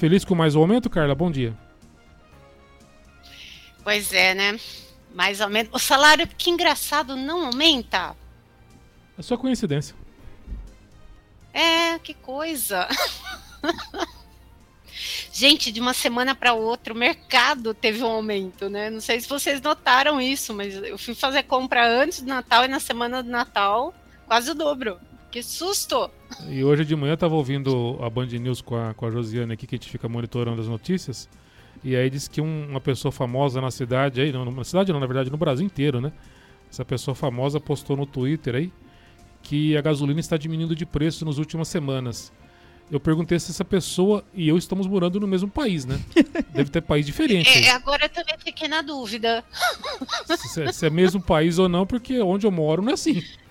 Feliz 0.00 0.24
com 0.24 0.34
mais 0.34 0.56
um 0.56 0.62
aumento, 0.62 0.88
Carla? 0.88 1.14
Bom 1.14 1.30
dia. 1.30 1.54
Pois 3.84 4.14
é, 4.14 4.34
né? 4.34 4.58
Mais 5.14 5.42
ou 5.42 5.48
menos. 5.50 5.70
O 5.74 5.78
salário, 5.78 6.26
que 6.26 6.48
engraçado, 6.48 7.16
não 7.16 7.44
aumenta. 7.44 8.16
É 9.18 9.20
só 9.20 9.36
coincidência. 9.36 9.94
É, 11.52 11.98
que 11.98 12.14
coisa. 12.14 12.88
Gente, 15.30 15.70
de 15.70 15.82
uma 15.82 15.92
semana 15.92 16.34
para 16.34 16.54
outra, 16.54 16.94
o 16.94 16.96
mercado 16.96 17.74
teve 17.74 18.02
um 18.02 18.06
aumento, 18.06 18.70
né? 18.70 18.88
Não 18.88 19.02
sei 19.02 19.20
se 19.20 19.28
vocês 19.28 19.60
notaram 19.60 20.18
isso, 20.18 20.54
mas 20.54 20.76
eu 20.76 20.96
fui 20.96 21.14
fazer 21.14 21.42
compra 21.42 21.86
antes 21.86 22.22
do 22.22 22.26
Natal 22.28 22.64
e 22.64 22.68
na 22.68 22.80
semana 22.80 23.22
do 23.22 23.28
Natal, 23.28 23.94
quase 24.26 24.50
o 24.50 24.54
dobro. 24.54 24.98
Que 25.30 25.42
susto! 25.42 26.10
E 26.48 26.64
hoje 26.64 26.84
de 26.84 26.96
manhã 26.96 27.12
eu 27.12 27.16
tava 27.16 27.34
ouvindo 27.34 27.98
a 28.02 28.10
Band 28.10 28.26
News 28.26 28.60
com 28.60 28.76
a, 28.76 28.92
com 28.94 29.06
a 29.06 29.10
Josiane 29.10 29.52
aqui, 29.52 29.66
que 29.66 29.76
a 29.76 29.78
gente 29.78 29.88
fica 29.88 30.08
monitorando 30.08 30.60
as 30.60 30.66
notícias. 30.66 31.28
E 31.84 31.94
aí 31.94 32.10
disse 32.10 32.28
que 32.28 32.40
um, 32.40 32.68
uma 32.68 32.80
pessoa 32.80 33.12
famosa 33.12 33.60
na 33.60 33.70
cidade 33.70 34.20
aí, 34.20 34.32
não, 34.32 34.44
na 34.44 34.64
cidade 34.64 34.92
não, 34.92 34.98
na 34.98 35.06
verdade 35.06 35.30
no 35.30 35.36
Brasil 35.36 35.64
inteiro, 35.64 36.00
né? 36.00 36.12
Essa 36.70 36.84
pessoa 36.84 37.14
famosa 37.14 37.60
postou 37.60 37.96
no 37.96 38.06
Twitter 38.06 38.54
aí 38.56 38.72
que 39.42 39.76
a 39.76 39.80
gasolina 39.80 40.20
está 40.20 40.36
diminuindo 40.36 40.74
de 40.74 40.84
preço 40.84 41.24
nas 41.24 41.38
últimas 41.38 41.68
semanas. 41.68 42.32
Eu 42.90 42.98
perguntei 42.98 43.38
se 43.38 43.52
essa 43.52 43.64
pessoa 43.64 44.24
e 44.34 44.48
eu 44.48 44.58
estamos 44.58 44.86
morando 44.86 45.20
no 45.20 45.26
mesmo 45.26 45.48
país, 45.48 45.84
né? 45.84 46.00
Deve 46.52 46.70
ter 46.70 46.82
país 46.82 47.06
diferente. 47.06 47.48
É, 47.64 47.70
agora 47.70 48.06
eu 48.06 48.08
também 48.08 48.36
fiquei 48.38 48.66
na 48.66 48.82
dúvida. 48.82 49.44
Se, 50.26 50.72
se, 50.72 50.86
é 50.86 50.90
mesmo 50.90 51.22
país 51.22 51.58
ou 51.58 51.68
não, 51.68 51.86
porque 51.86 52.20
onde 52.20 52.46
eu 52.46 52.50
moro 52.50 52.82
não 52.82 52.90
é 52.90 52.94
assim. 52.94 53.22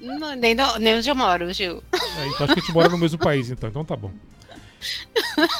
Não, 0.00 0.34
nem, 0.34 0.54
nem 0.78 0.96
onde 0.96 1.08
eu 1.08 1.14
moro, 1.14 1.52
Gil. 1.52 1.82
É, 1.92 2.26
então 2.26 2.44
acho 2.44 2.54
que 2.54 2.60
a 2.60 2.62
gente 2.62 2.72
mora 2.72 2.88
no 2.88 2.98
mesmo 2.98 3.18
país, 3.18 3.50
então. 3.50 3.68
Então 3.68 3.84
tá 3.84 3.94
bom. 3.94 4.10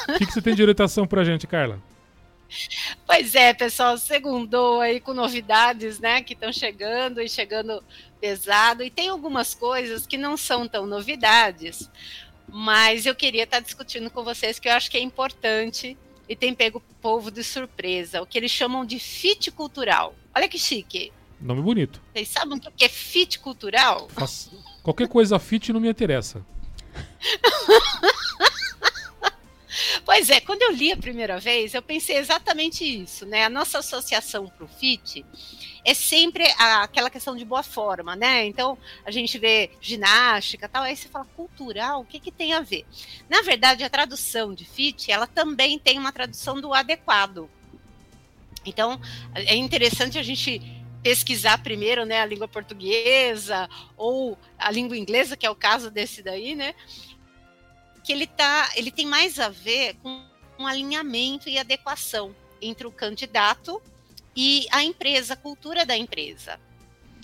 O 0.09 0.19
que, 0.19 0.27
que 0.27 0.33
você 0.33 0.41
tem 0.41 0.55
de 0.55 0.63
orientação 0.63 1.07
pra 1.07 1.25
gente, 1.25 1.47
Carla? 1.47 1.81
Pois 3.07 3.35
é, 3.35 3.53
pessoal, 3.53 3.97
segundou 3.97 4.81
aí 4.81 4.99
com 4.99 5.13
novidades, 5.13 6.01
né, 6.01 6.21
que 6.23 6.33
estão 6.33 6.53
chegando 6.53 7.21
e 7.21 7.29
chegando 7.29 7.83
pesado. 8.21 8.83
E 8.83 8.91
tem 8.91 9.09
algumas 9.09 9.55
coisas 9.55 10.07
que 10.07 10.17
não 10.17 10.37
são 10.37 10.67
tão 10.67 10.87
novidades, 10.87 11.89
mas 12.49 13.07
eu 13.07 13.15
queria 13.15 13.45
estar 13.45 13.61
discutindo 13.61 14.11
com 14.11 14.25
vocês 14.25 14.59
que 14.59 14.69
eu 14.69 14.73
acho 14.73 14.91
que 14.91 14.97
é 14.97 15.01
importante 15.01 15.97
e 16.29 16.35
tem 16.35 16.55
pego 16.55 16.79
o 16.79 16.95
povo 17.01 17.31
de 17.31 17.45
surpresa, 17.45 18.23
o 18.23 18.27
que 18.27 18.39
eles 18.39 18.51
chamam 18.51 18.85
de 18.85 18.99
fit 18.99 19.51
cultural. 19.51 20.15
Olha 20.35 20.49
que 20.49 20.59
chique. 20.59 21.13
Nome 21.41 21.63
bonito. 21.63 22.03
Vocês 22.13 22.29
sabem 22.29 22.59
o 22.59 22.61
que 22.61 22.85
é 22.85 22.89
fit 22.89 23.39
cultural? 23.39 24.09
Qualquer 24.83 25.09
coisa 25.09 25.39
fit 25.39 25.73
não 25.73 25.81
me 25.81 25.89
interessa. 25.89 26.45
Pois 30.05 30.29
é, 30.29 30.41
quando 30.41 30.63
eu 30.63 30.73
li 30.73 30.91
a 30.91 30.97
primeira 30.97 31.39
vez, 31.39 31.73
eu 31.73 31.81
pensei 31.81 32.17
exatamente 32.17 32.85
isso, 32.85 33.25
né? 33.25 33.45
A 33.45 33.49
nossa 33.49 33.79
associação 33.79 34.49
para 34.49 34.65
o 34.65 34.69
FIT 34.69 35.25
é 35.85 35.95
sempre 35.95 36.45
aquela 36.59 37.09
questão 37.09 37.37
de 37.37 37.45
boa 37.45 37.63
forma, 37.63 38.17
né? 38.17 38.45
Então, 38.45 38.77
a 39.05 39.11
gente 39.13 39.39
vê 39.39 39.71
ginástica 39.81 40.69
tal, 40.69 40.83
aí 40.83 40.97
você 40.97 41.09
fala 41.09 41.25
cultural, 41.37 42.01
o 42.01 42.05
que, 42.05 42.19
que 42.19 42.33
tem 42.33 42.53
a 42.55 42.61
ver? 42.61 42.85
Na 43.29 43.43
verdade, 43.43 43.85
a 43.85 43.89
tradução 43.89 44.53
de 44.53 44.65
FIT, 44.65 45.13
ela 45.13 45.29
também 45.29 45.79
tem 45.79 45.99
uma 45.99 46.13
tradução 46.13 46.61
do 46.61 46.75
adequado. 46.75 47.49
Então, 48.67 49.01
é 49.35 49.55
interessante 49.55 50.19
a 50.19 50.23
gente 50.23 50.61
pesquisar 51.03 51.63
primeiro, 51.63 52.05
né, 52.05 52.21
a 52.21 52.27
língua 52.27 52.47
portuguesa 52.47 53.69
ou 53.97 54.37
a 54.59 54.71
língua 54.71 54.97
inglesa, 54.97 55.37
que 55.37 55.47
é 55.47 55.51
o 55.51 55.55
caso 55.55 55.91
desse 55.91 56.23
daí, 56.23 56.55
né? 56.55 56.75
que 58.03 58.13
ele 58.13 58.27
tá, 58.27 58.71
ele 58.75 58.91
tem 58.91 59.07
mais 59.07 59.39
a 59.39 59.49
ver 59.49 59.95
com 60.03 60.25
um 60.59 60.67
alinhamento 60.67 61.49
e 61.49 61.59
adequação 61.59 62.35
entre 62.61 62.87
o 62.87 62.93
candidato 62.93 63.81
e 64.35 64.67
a 64.71 64.83
empresa, 64.83 65.35
a 65.35 65.37
cultura 65.37 65.85
da 65.85 65.97
empresa. 65.97 66.61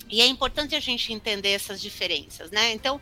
E 0.09 0.21
é 0.21 0.25
importante 0.25 0.75
a 0.75 0.79
gente 0.79 1.11
entender 1.11 1.49
essas 1.49 1.81
diferenças, 1.81 2.51
né? 2.51 2.71
Então, 2.71 3.01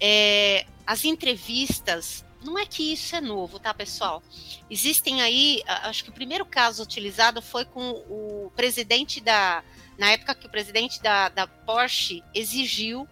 é, 0.00 0.66
as 0.86 1.04
entrevistas, 1.04 2.24
não 2.42 2.58
é 2.58 2.66
que 2.66 2.92
isso 2.92 3.14
é 3.14 3.20
novo, 3.20 3.58
tá, 3.58 3.72
pessoal? 3.72 4.22
Existem 4.68 5.22
aí, 5.22 5.62
acho 5.66 6.02
que 6.02 6.10
o 6.10 6.12
primeiro 6.12 6.44
caso 6.44 6.82
utilizado 6.82 7.40
foi 7.40 7.64
com 7.64 7.90
o 8.08 8.50
presidente 8.56 9.20
da, 9.20 9.62
na 10.00 10.12
época 10.12 10.34
que 10.34 10.46
o 10.46 10.50
presidente 10.50 11.02
da, 11.02 11.28
da 11.28 11.46
Porsche 11.46 12.24
exigiu 12.34 13.06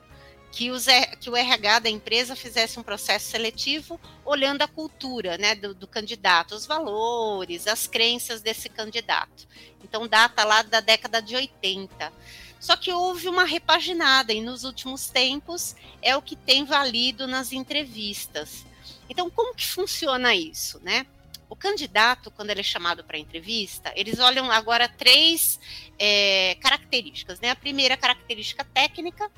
que, 0.50 0.71
os, 0.71 0.87
que 1.21 1.28
o 1.28 1.37
RH 1.37 1.81
da 1.81 1.91
empresa 1.91 2.34
fizesse 2.34 2.81
um 2.81 2.82
processo 2.82 3.26
seletivo 3.26 4.00
olhando 4.25 4.62
a 4.62 4.66
cultura 4.66 5.37
né, 5.37 5.54
do, 5.54 5.75
do, 5.75 5.87
candidato, 5.87 6.54
os 6.54 6.65
valores, 6.65 7.66
as 7.66 7.87
crenças 7.87 8.41
desse 8.41 8.71
candidato. 8.71 9.47
Então, 9.84 10.09
data 10.09 10.43
lá 10.44 10.62
da 10.62 10.81
década 10.81 11.21
de 11.21 11.37
80. 11.37 12.10
Só 12.59 12.75
que 12.75 12.91
houve 12.91 13.28
uma 13.28 13.44
repaginada 13.44 14.32
e 14.32 14.41
nos 14.41 14.65
últimos 14.65 15.10
tempos 15.10 15.77
é 16.00 16.16
o 16.16 16.22
que 16.22 16.37
tem 16.37 16.65
valido 16.65 17.27
nas 17.27 17.53
entrevistas. 17.53 18.65
Então, 19.10 19.28
como 19.28 19.54
que 19.54 19.66
funciona 19.66 20.34
isso, 20.34 20.81
né? 20.82 21.06
O 21.48 21.56
candidato, 21.56 22.31
quando 22.31 22.50
ele 22.50 22.60
é 22.60 22.64
chamado 22.64 23.03
para 23.03 23.19
entrevista, 23.19 23.92
eles 23.97 24.19
olham 24.19 24.50
agora 24.50 24.88
três 24.88 25.59
é, 25.98 26.56
características, 26.60 27.41
né? 27.41 27.50
A 27.50 27.56
primeira 27.56 27.97
característica 27.97 28.64
técnica, 28.64 29.31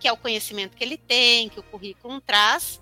que 0.00 0.08
é 0.08 0.12
o 0.12 0.16
conhecimento 0.16 0.76
que 0.76 0.82
ele 0.82 0.96
tem, 0.96 1.48
que 1.48 1.60
o 1.60 1.62
currículo 1.62 2.20
traz. 2.20 2.80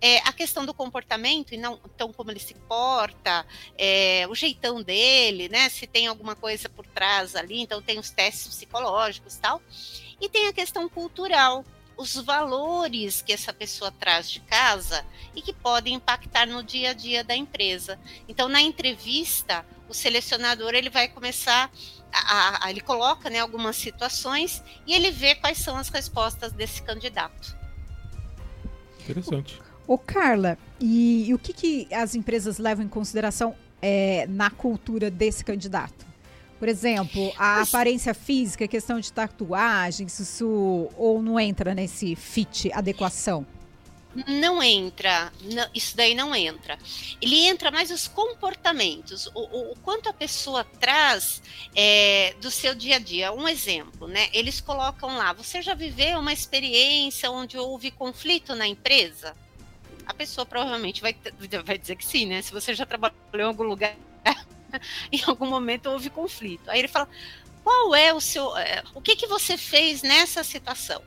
É, 0.00 0.18
a 0.18 0.32
questão 0.32 0.66
do 0.66 0.74
comportamento, 0.74 1.54
e 1.54 1.56
não 1.56 1.80
então 1.86 2.12
como 2.12 2.30
ele 2.30 2.38
se 2.38 2.54
porta, 2.54 3.46
é, 3.76 4.26
o 4.28 4.34
jeitão 4.34 4.82
dele, 4.82 5.48
né? 5.48 5.68
Se 5.68 5.86
tem 5.86 6.06
alguma 6.06 6.36
coisa 6.36 6.68
por 6.68 6.86
trás 6.86 7.34
ali, 7.34 7.60
então 7.60 7.80
tem 7.80 7.98
os 7.98 8.10
testes 8.10 8.48
psicológicos 8.48 9.36
tal. 9.36 9.62
E 10.20 10.28
tem 10.28 10.46
a 10.46 10.52
questão 10.52 10.88
cultural, 10.88 11.64
os 11.96 12.14
valores 12.14 13.22
que 13.22 13.32
essa 13.32 13.52
pessoa 13.52 13.90
traz 13.92 14.30
de 14.30 14.40
casa 14.40 15.04
e 15.34 15.42
que 15.42 15.52
podem 15.52 15.94
impactar 15.94 16.46
no 16.46 16.62
dia 16.62 16.90
a 16.90 16.92
dia 16.92 17.22
da 17.22 17.36
empresa. 17.36 17.98
Então, 18.28 18.48
na 18.48 18.60
entrevista, 18.60 19.64
o 19.88 19.94
selecionador 19.94 20.74
ele 20.74 20.90
vai 20.90 21.08
começar 21.08 21.70
a, 22.12 22.66
a, 22.66 22.70
ele 22.70 22.80
coloca 22.80 23.28
né, 23.28 23.40
algumas 23.40 23.76
situações 23.76 24.62
e 24.86 24.94
ele 24.94 25.10
vê 25.10 25.34
quais 25.34 25.58
são 25.58 25.76
as 25.76 25.88
respostas 25.88 26.52
desse 26.52 26.82
candidato. 26.82 27.56
Interessante. 29.00 29.60
Ô, 29.86 29.98
Carla, 29.98 30.56
e, 30.80 31.28
e 31.28 31.34
o 31.34 31.38
que, 31.38 31.52
que 31.52 31.94
as 31.94 32.14
empresas 32.14 32.58
levam 32.58 32.84
em 32.84 32.88
consideração 32.88 33.54
é, 33.82 34.26
na 34.28 34.48
cultura 34.48 35.10
desse 35.10 35.44
candidato? 35.44 36.06
Por 36.64 36.70
exemplo, 36.70 37.30
a 37.36 37.56
Mas... 37.56 37.68
aparência 37.68 38.14
física, 38.14 38.66
questão 38.66 38.98
de 38.98 39.12
tatuagens, 39.12 40.18
isso 40.18 40.90
ou 40.96 41.20
não 41.20 41.38
entra 41.38 41.74
nesse 41.74 42.16
fit, 42.16 42.72
adequação? 42.72 43.46
Não 44.26 44.62
entra, 44.62 45.30
não, 45.42 45.68
isso 45.74 45.94
daí 45.94 46.14
não 46.14 46.34
entra. 46.34 46.78
Ele 47.20 47.36
entra 47.46 47.70
mais 47.70 47.90
os 47.90 48.08
comportamentos, 48.08 49.26
o, 49.34 49.40
o, 49.40 49.72
o 49.72 49.76
quanto 49.82 50.08
a 50.08 50.12
pessoa 50.14 50.64
traz 50.64 51.42
é, 51.76 52.34
do 52.40 52.50
seu 52.50 52.74
dia 52.74 52.96
a 52.96 52.98
dia. 52.98 53.30
Um 53.30 53.46
exemplo, 53.46 54.08
né? 54.08 54.30
Eles 54.32 54.58
colocam 54.58 55.18
lá: 55.18 55.34
você 55.34 55.60
já 55.60 55.74
viveu 55.74 56.18
uma 56.18 56.32
experiência 56.32 57.30
onde 57.30 57.58
houve 57.58 57.90
conflito 57.90 58.54
na 58.54 58.66
empresa? 58.66 59.36
A 60.06 60.14
pessoa 60.14 60.46
provavelmente 60.46 61.02
vai, 61.02 61.14
vai 61.62 61.76
dizer 61.76 61.96
que 61.96 62.06
sim, 62.06 62.24
né? 62.24 62.40
Se 62.40 62.52
você 62.54 62.72
já 62.72 62.86
trabalhou 62.86 63.14
em 63.34 63.42
algum 63.42 63.64
lugar, 63.64 63.94
em 65.12 65.22
algum 65.26 65.46
momento 65.46 65.90
houve 65.90 66.10
conflito. 66.10 66.70
Aí 66.70 66.78
ele 66.78 66.88
fala: 66.88 67.08
qual 67.62 67.94
é 67.94 68.12
o 68.12 68.20
seu. 68.20 68.56
É, 68.56 68.82
o 68.94 69.00
que, 69.00 69.16
que 69.16 69.26
você 69.26 69.56
fez 69.56 70.02
nessa 70.02 70.44
situação? 70.44 71.02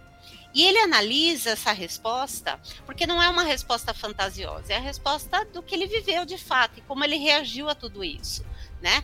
E 0.54 0.64
ele 0.64 0.80
analisa 0.80 1.52
essa 1.52 1.72
resposta, 1.72 2.60
porque 2.84 3.06
não 3.06 3.22
é 3.22 3.30
uma 3.30 3.44
resposta 3.44 3.94
fantasiosa, 3.94 4.74
é 4.74 4.78
a 4.78 4.82
resposta 4.82 5.46
do 5.46 5.62
que 5.62 5.76
ele 5.76 5.86
viveu 5.86 6.26
de 6.26 6.38
fato 6.38 6.80
e 6.80 6.82
como 6.82 7.04
ele 7.04 7.18
reagiu 7.18 7.70
a 7.70 7.76
tudo 7.76 8.04
isso, 8.04 8.44
né? 8.82 9.04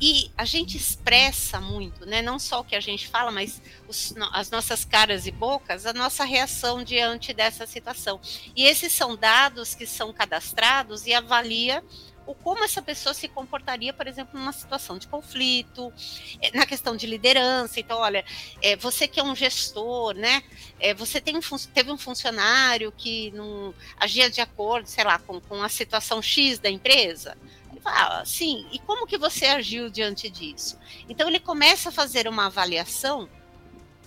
E 0.00 0.30
a 0.38 0.44
gente 0.44 0.76
expressa 0.76 1.60
muito, 1.60 2.06
né? 2.06 2.22
Não 2.22 2.38
só 2.38 2.60
o 2.60 2.64
que 2.64 2.76
a 2.76 2.80
gente 2.80 3.08
fala, 3.08 3.32
mas 3.32 3.60
os, 3.88 4.14
as 4.32 4.48
nossas 4.50 4.84
caras 4.84 5.26
e 5.26 5.32
bocas, 5.32 5.86
a 5.86 5.92
nossa 5.92 6.24
reação 6.24 6.84
diante 6.84 7.32
dessa 7.32 7.66
situação. 7.66 8.20
E 8.54 8.64
esses 8.64 8.92
são 8.92 9.16
dados 9.16 9.74
que 9.74 9.86
são 9.86 10.12
cadastrados 10.12 11.04
e 11.04 11.12
avalia 11.12 11.82
o 12.26 12.34
como 12.34 12.64
essa 12.64 12.80
pessoa 12.80 13.14
se 13.14 13.28
comportaria, 13.28 13.92
por 13.92 14.06
exemplo, 14.06 14.38
numa 14.38 14.52
situação 14.52 14.98
de 14.98 15.08
conflito, 15.08 15.92
eh, 16.40 16.50
na 16.56 16.66
questão 16.66 16.96
de 16.96 17.06
liderança. 17.06 17.80
Então, 17.80 17.98
olha, 17.98 18.24
é, 18.60 18.76
você 18.76 19.08
que 19.08 19.20
é 19.20 19.22
um 19.22 19.34
gestor, 19.34 20.14
né? 20.14 20.42
É, 20.78 20.94
você 20.94 21.20
tem 21.20 21.36
um, 21.36 21.40
teve 21.72 21.90
um 21.90 21.98
funcionário 21.98 22.92
que 22.92 23.30
não 23.32 23.74
agia 23.96 24.30
de 24.30 24.40
acordo, 24.40 24.86
sei 24.86 25.04
lá, 25.04 25.18
com, 25.18 25.40
com 25.40 25.62
a 25.62 25.68
situação 25.68 26.22
X 26.22 26.58
da 26.58 26.70
empresa. 26.70 27.36
Fala, 27.82 28.20
ah, 28.20 28.24
sim, 28.24 28.64
e 28.70 28.78
como 28.78 29.08
que 29.08 29.18
você 29.18 29.46
agiu 29.46 29.90
diante 29.90 30.30
disso? 30.30 30.78
Então, 31.08 31.28
ele 31.28 31.40
começa 31.40 31.88
a 31.88 31.92
fazer 31.92 32.28
uma 32.28 32.46
avaliação 32.46 33.28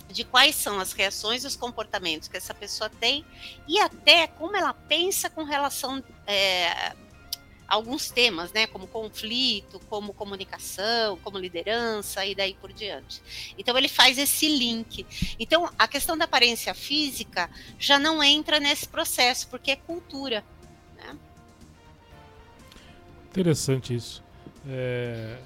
de 0.08 0.24
quais 0.24 0.54
são 0.54 0.80
as 0.80 0.92
reações 0.92 1.44
e 1.44 1.46
os 1.46 1.56
comportamentos 1.56 2.28
que 2.28 2.36
essa 2.36 2.54
pessoa 2.54 2.88
tem 2.88 3.24
e 3.66 3.78
até 3.78 4.26
como 4.28 4.56
ela 4.56 4.72
pensa 4.72 5.28
com 5.28 5.42
relação 5.42 6.02
é, 6.26 6.94
alguns 7.68 8.10
temas, 8.10 8.52
né, 8.52 8.66
como 8.66 8.86
conflito, 8.86 9.80
como 9.88 10.12
comunicação, 10.12 11.18
como 11.22 11.38
liderança 11.38 12.24
e 12.24 12.34
daí 12.34 12.54
por 12.54 12.72
diante. 12.72 13.20
Então 13.58 13.76
ele 13.76 13.88
faz 13.88 14.18
esse 14.18 14.48
link. 14.48 15.06
Então 15.38 15.70
a 15.78 15.88
questão 15.88 16.16
da 16.16 16.24
aparência 16.24 16.74
física 16.74 17.50
já 17.78 17.98
não 17.98 18.22
entra 18.22 18.60
nesse 18.60 18.88
processo 18.88 19.48
porque 19.48 19.72
é 19.72 19.76
cultura. 19.76 20.44
Né? 20.96 21.16
Interessante 23.30 23.94
isso. 23.94 24.22
É... 24.66 25.38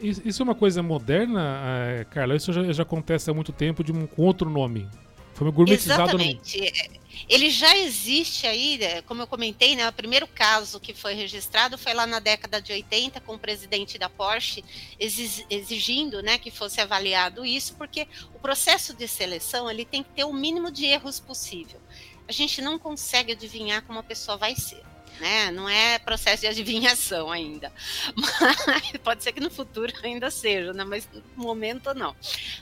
Isso 0.00 0.42
é 0.42 0.44
uma 0.44 0.54
coisa 0.54 0.82
moderna, 0.82 1.60
é, 1.66 2.04
Carla? 2.04 2.34
Isso 2.34 2.50
já, 2.54 2.72
já 2.72 2.82
acontece 2.82 3.30
há 3.30 3.34
muito 3.34 3.52
tempo 3.52 3.84
de 3.84 3.92
um, 3.92 4.06
com 4.06 4.22
outro 4.22 4.48
nome. 4.48 4.88
Foi 5.34 5.50
gourmetizado 5.50 6.02
Exatamente. 6.02 6.60
No... 6.60 7.04
Ele 7.28 7.50
já 7.50 7.76
existe 7.76 8.46
aí, 8.46 8.76
né, 8.76 9.02
como 9.02 9.22
eu 9.22 9.26
comentei, 9.26 9.74
né, 9.74 9.88
o 9.88 9.92
primeiro 9.92 10.26
caso 10.26 10.78
que 10.78 10.92
foi 10.92 11.14
registrado 11.14 11.78
foi 11.78 11.94
lá 11.94 12.06
na 12.06 12.18
década 12.18 12.60
de 12.60 12.72
80 12.72 13.20
com 13.20 13.34
o 13.34 13.38
presidente 13.38 13.98
da 13.98 14.10
Porsche 14.10 14.64
exigindo, 15.00 16.22
né, 16.22 16.36
que 16.38 16.50
fosse 16.50 16.80
avaliado 16.80 17.44
isso, 17.44 17.74
porque 17.76 18.06
o 18.34 18.38
processo 18.38 18.92
de 18.94 19.08
seleção 19.08 19.70
ele 19.70 19.84
tem 19.84 20.02
que 20.02 20.10
ter 20.10 20.24
o 20.24 20.32
mínimo 20.32 20.70
de 20.70 20.84
erros 20.84 21.18
possível. 21.18 21.80
A 22.28 22.32
gente 22.32 22.60
não 22.60 22.78
consegue 22.78 23.32
adivinhar 23.32 23.82
como 23.82 23.98
a 23.98 24.02
pessoa 24.02 24.36
vai 24.36 24.54
ser. 24.54 24.82
Né? 25.20 25.50
Não 25.52 25.68
é 25.68 25.98
processo 26.00 26.40
de 26.40 26.48
adivinhação 26.48 27.30
ainda. 27.30 27.72
Mas 28.66 28.92
pode 29.02 29.22
ser 29.22 29.32
que 29.32 29.40
no 29.40 29.50
futuro 29.50 29.92
ainda 30.02 30.28
seja, 30.28 30.72
né? 30.72 30.82
mas 30.82 31.08
no 31.36 31.44
momento 31.44 31.94
não. 31.94 32.16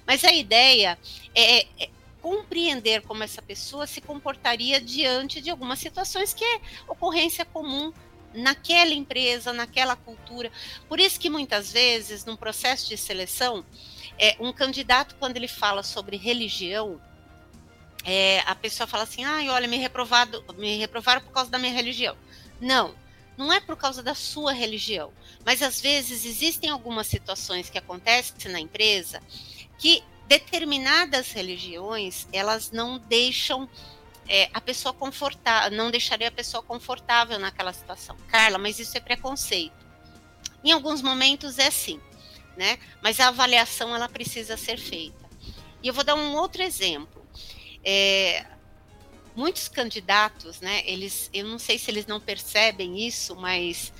Mas 0.07 0.23
a 0.23 0.33
ideia 0.33 0.99
é, 1.35 1.67
é 1.81 1.89
compreender 2.23 3.03
como 3.03 3.25
essa 3.25 3.43
pessoa 3.43 3.87
se 3.87 4.01
comportaria 4.01 4.81
diante 4.81 5.41
de 5.41 5.51
algumas 5.51 5.81
situações 5.81 6.33
que 6.33 6.45
é 6.45 6.61
ocorrência 6.89 7.45
comum 7.45 7.93
naquela 8.33 8.95
empresa, 8.95 9.53
naquela 9.53 9.97
cultura. 9.97 10.51
Por 10.89 11.01
isso 11.01 11.19
que 11.21 11.29
muitas 11.29 11.73
vezes, 11.73 12.25
num 12.25 12.37
processo 12.37 12.89
de 12.89 12.97
seleção, 12.97 13.65
é, 14.19 14.37
um 14.39 14.53
candidato, 14.53 15.17
quando 15.19 15.37
ele 15.37 15.49
fala 15.49 15.83
sobre 15.83 16.17
religião, 16.17 17.01
é, 18.05 18.41
a 18.47 18.55
pessoa 18.55 18.87
fala 18.87 19.03
assim, 19.03 19.25
ah, 19.25 19.43
olha, 19.53 19.69
me, 19.69 19.77
reprovado, 19.77 20.45
me 20.57 20.79
reprovaram 20.79 21.21
por 21.21 21.33
causa 21.33 21.51
da 21.51 21.59
minha 21.59 21.73
religião. 21.73 22.17
Não, 22.61 22.95
não 23.37 23.53
é 23.53 23.61
por 23.61 23.77
causa 23.77 24.03
da 24.03 24.15
sua 24.15 24.53
religião, 24.53 25.13
mas 25.45 25.61
às 25.61 25.81
vezes 25.81 26.25
existem 26.25 26.71
algumas 26.71 27.09
situações 27.09 27.69
que 27.69 27.79
acontecem 27.79 28.51
na 28.51 28.61
empresa 28.61 29.21
que 29.79 30.03
determinadas 30.27 31.33
religiões 31.33 32.27
elas 32.33 32.71
não 32.71 32.99
deixam 32.99 33.69
é, 34.29 34.49
a 34.55 34.61
pessoa 34.61 34.93
confortável, 34.93 35.77
não 35.77 35.91
deixaria 35.91 36.29
a 36.29 36.33
pessoa 36.33 36.63
confortável 36.63 37.39
naquela 37.39 37.73
situação. 37.73 38.17
Carla, 38.29 38.59
mas 38.59 38.79
isso 38.79 38.97
é 38.97 39.01
preconceito. 39.01 39.83
Em 40.65 40.71
alguns 40.73 41.03
momentos 41.03 41.59
é 41.59 41.71
sim, 41.71 42.01
né? 42.57 42.79
Mas 43.03 43.19
a 43.21 43.29
avaliação 43.29 43.95
ela 43.95 44.09
precisa 44.09 44.57
ser 44.57 44.79
feita. 44.79 45.23
E 45.83 45.89
eu 45.89 45.95
vou 45.95 46.05
dar 46.05 46.15
um 46.15 46.35
outro 46.37 46.63
exemplo. 46.63 47.27
É, 47.85 48.47
muitos 49.35 49.69
candidatos, 49.69 50.61
né? 50.61 50.83
Eles, 50.87 51.29
eu 51.33 51.45
não 51.45 51.59
sei 51.59 51.79
se 51.79 51.91
eles 51.91 52.07
não 52.07 52.21
percebem 52.21 53.05
isso, 53.07 53.35
mas 53.35 53.93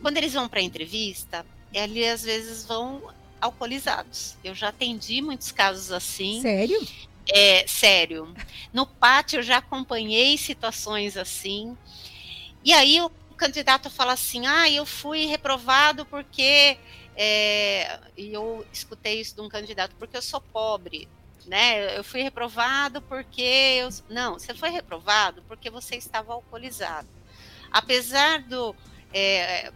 quando 0.00 0.16
eles 0.16 0.34
vão 0.34 0.48
para 0.48 0.60
a 0.60 0.62
entrevista, 0.62 1.44
eles 1.72 2.08
às 2.08 2.22
vezes 2.22 2.64
vão 2.64 3.12
alcoolizados. 3.44 4.36
Eu 4.42 4.54
já 4.54 4.68
atendi 4.68 5.20
muitos 5.20 5.52
casos 5.52 5.92
assim. 5.92 6.40
Sério? 6.40 6.80
É, 7.28 7.66
sério. 7.66 8.34
No 8.72 8.86
pátio 8.86 9.38
eu 9.38 9.42
já 9.42 9.58
acompanhei 9.58 10.36
situações 10.36 11.16
assim. 11.16 11.76
E 12.64 12.72
aí 12.72 13.00
o 13.00 13.10
candidato 13.36 13.90
fala 13.90 14.12
assim: 14.12 14.46
ah, 14.46 14.68
eu 14.70 14.86
fui 14.86 15.26
reprovado 15.26 16.06
porque. 16.06 16.78
É, 17.16 18.00
e 18.16 18.32
eu 18.32 18.66
escutei 18.72 19.20
isso 19.20 19.36
de 19.36 19.40
um 19.40 19.48
candidato, 19.48 19.94
porque 19.96 20.16
eu 20.16 20.22
sou 20.22 20.40
pobre. 20.40 21.08
Né? 21.46 21.98
Eu 21.98 22.02
fui 22.02 22.22
reprovado 22.22 23.02
porque 23.02 23.42
eu. 23.42 23.90
Não, 24.08 24.34
você 24.34 24.54
foi 24.54 24.70
reprovado 24.70 25.42
porque 25.46 25.68
você 25.68 25.96
estava 25.96 26.32
alcoolizado. 26.32 27.08
Apesar 27.70 28.40
do. 28.42 28.74
É, 29.12 29.70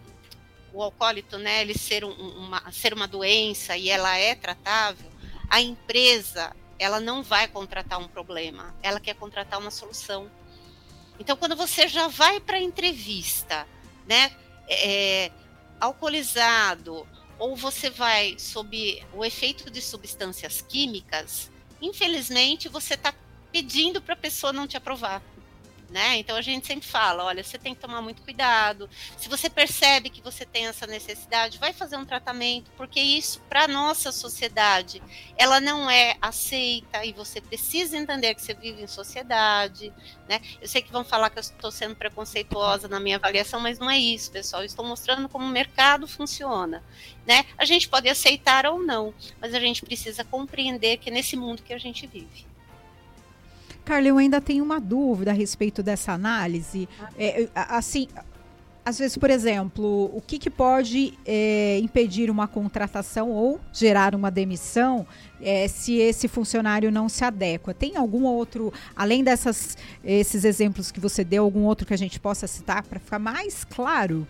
o 0.72 0.82
alcoólito, 0.82 1.38
né, 1.38 1.62
ele 1.62 1.76
ser, 1.76 2.04
um, 2.04 2.10
uma, 2.10 2.70
ser 2.72 2.92
uma 2.92 3.08
doença 3.08 3.76
e 3.76 3.88
ela 3.88 4.16
é 4.16 4.34
tratável, 4.34 5.10
a 5.48 5.60
empresa 5.60 6.54
ela 6.78 7.00
não 7.00 7.22
vai 7.22 7.48
contratar 7.48 7.98
um 7.98 8.06
problema, 8.06 8.74
ela 8.82 9.00
quer 9.00 9.14
contratar 9.14 9.58
uma 9.58 9.70
solução. 9.70 10.30
Então, 11.18 11.36
quando 11.36 11.56
você 11.56 11.88
já 11.88 12.06
vai 12.06 12.38
para 12.38 12.56
a 12.56 12.60
entrevista, 12.60 13.66
né, 14.06 14.30
é, 14.68 15.32
alcoolizado, 15.80 17.06
ou 17.38 17.56
você 17.56 17.90
vai 17.90 18.38
sob 18.38 19.02
o 19.12 19.24
efeito 19.24 19.70
de 19.70 19.80
substâncias 19.80 20.60
químicas, 20.60 21.50
infelizmente 21.80 22.68
você 22.68 22.94
está 22.94 23.14
pedindo 23.50 24.00
para 24.00 24.14
a 24.14 24.16
pessoa 24.16 24.52
não 24.52 24.66
te 24.66 24.76
aprovar 24.76 25.22
né? 25.90 26.18
Então 26.18 26.36
a 26.36 26.42
gente 26.42 26.66
sempre 26.66 26.86
fala, 26.86 27.24
olha, 27.24 27.42
você 27.42 27.58
tem 27.58 27.74
que 27.74 27.80
tomar 27.80 28.02
muito 28.02 28.22
cuidado. 28.22 28.88
Se 29.16 29.28
você 29.28 29.48
percebe 29.48 30.10
que 30.10 30.20
você 30.20 30.44
tem 30.44 30.66
essa 30.66 30.86
necessidade, 30.86 31.58
vai 31.58 31.72
fazer 31.72 31.96
um 31.96 32.04
tratamento, 32.04 32.70
porque 32.76 33.00
isso 33.00 33.40
para 33.48 33.66
nossa 33.66 34.12
sociedade, 34.12 35.02
ela 35.36 35.60
não 35.60 35.90
é 35.90 36.16
aceita 36.20 37.04
e 37.04 37.12
você 37.12 37.40
precisa 37.40 37.96
entender 37.96 38.34
que 38.34 38.42
você 38.42 38.54
vive 38.54 38.82
em 38.82 38.86
sociedade, 38.86 39.92
né? 40.28 40.40
Eu 40.60 40.68
sei 40.68 40.82
que 40.82 40.92
vão 40.92 41.04
falar 41.04 41.30
que 41.30 41.38
eu 41.38 41.42
estou 41.42 41.70
sendo 41.70 41.96
preconceituosa 41.96 42.88
na 42.88 43.00
minha 43.00 43.16
avaliação, 43.16 43.60
mas 43.60 43.78
não 43.78 43.90
é 43.90 43.98
isso, 43.98 44.30
pessoal. 44.30 44.62
Eu 44.62 44.66
estou 44.66 44.84
mostrando 44.84 45.28
como 45.28 45.44
o 45.44 45.48
mercado 45.48 46.06
funciona, 46.06 46.84
né? 47.26 47.46
A 47.56 47.64
gente 47.64 47.88
pode 47.88 48.08
aceitar 48.08 48.66
ou 48.66 48.78
não, 48.78 49.14
mas 49.40 49.54
a 49.54 49.60
gente 49.60 49.82
precisa 49.82 50.24
compreender 50.24 50.98
que 50.98 51.08
é 51.08 51.12
nesse 51.12 51.36
mundo 51.36 51.62
que 51.62 51.72
a 51.72 51.78
gente 51.78 52.06
vive. 52.06 52.47
Carla, 53.88 54.06
eu 54.06 54.18
ainda 54.18 54.38
tenho 54.38 54.62
uma 54.62 54.78
dúvida 54.78 55.30
a 55.30 55.34
respeito 55.34 55.82
dessa 55.82 56.12
análise. 56.12 56.86
É, 57.18 57.48
assim, 57.54 58.06
às 58.84 58.98
vezes, 58.98 59.16
por 59.16 59.30
exemplo, 59.30 60.14
o 60.14 60.20
que, 60.20 60.38
que 60.38 60.50
pode 60.50 61.18
é, 61.24 61.78
impedir 61.78 62.30
uma 62.30 62.46
contratação 62.46 63.30
ou 63.30 63.58
gerar 63.72 64.14
uma 64.14 64.30
demissão 64.30 65.06
é, 65.40 65.66
se 65.68 65.94
esse 65.94 66.28
funcionário 66.28 66.92
não 66.92 67.08
se 67.08 67.24
adequa? 67.24 67.72
Tem 67.72 67.96
algum 67.96 68.24
outro, 68.24 68.74
além 68.94 69.24
desses 69.24 69.78
esses 70.04 70.44
exemplos 70.44 70.92
que 70.92 71.00
você 71.00 71.24
deu, 71.24 71.44
algum 71.44 71.64
outro 71.64 71.86
que 71.86 71.94
a 71.94 71.98
gente 71.98 72.20
possa 72.20 72.46
citar 72.46 72.82
para 72.82 73.00
ficar 73.00 73.18
mais 73.18 73.64
claro? 73.64 74.28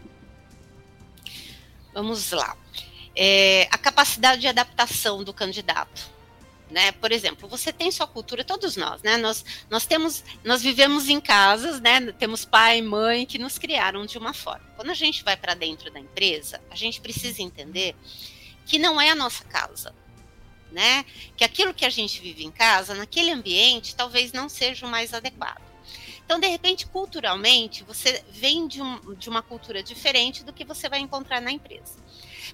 Vamos 1.92 2.30
lá. 2.30 2.56
É, 3.16 3.66
a 3.72 3.78
capacidade 3.78 4.40
de 4.40 4.46
adaptação 4.46 5.24
do 5.24 5.34
candidato 5.34 6.16
né? 6.70 6.92
Por 6.92 7.12
exemplo, 7.12 7.48
você 7.48 7.72
tem 7.72 7.90
sua 7.90 8.06
cultura, 8.06 8.44
todos 8.44 8.76
nós, 8.76 9.02
né? 9.02 9.16
Nós, 9.16 9.44
nós 9.70 9.86
temos, 9.86 10.22
nós 10.44 10.62
vivemos 10.62 11.08
em 11.08 11.20
casas, 11.20 11.80
né? 11.80 12.12
Temos 12.12 12.44
pai 12.44 12.78
e 12.78 12.82
mãe 12.82 13.24
que 13.26 13.38
nos 13.38 13.58
criaram 13.58 14.04
de 14.04 14.18
uma 14.18 14.34
forma. 14.34 14.64
Quando 14.76 14.90
a 14.90 14.94
gente 14.94 15.24
vai 15.24 15.36
para 15.36 15.54
dentro 15.54 15.90
da 15.90 15.98
empresa, 15.98 16.60
a 16.70 16.76
gente 16.76 17.00
precisa 17.00 17.42
entender 17.42 17.96
que 18.66 18.78
não 18.78 19.00
é 19.00 19.10
a 19.10 19.14
nossa 19.14 19.44
casa, 19.44 19.94
né? 20.70 21.04
Que 21.36 21.44
aquilo 21.44 21.72
que 21.72 21.84
a 21.84 21.90
gente 21.90 22.20
vive 22.20 22.44
em 22.44 22.50
casa, 22.50 22.94
naquele 22.94 23.30
ambiente, 23.30 23.96
talvez 23.96 24.32
não 24.32 24.48
seja 24.48 24.86
o 24.86 24.90
mais 24.90 25.14
adequado. 25.14 25.62
Então, 26.28 26.38
de 26.38 26.46
repente, 26.46 26.86
culturalmente, 26.86 27.82
você 27.84 28.22
vem 28.30 28.68
de, 28.68 28.82
um, 28.82 29.14
de 29.14 29.30
uma 29.30 29.40
cultura 29.40 29.82
diferente 29.82 30.44
do 30.44 30.52
que 30.52 30.62
você 30.62 30.86
vai 30.86 30.98
encontrar 30.98 31.40
na 31.40 31.50
empresa. 31.50 31.96